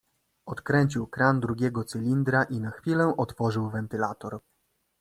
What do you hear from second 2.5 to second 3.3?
na chwilę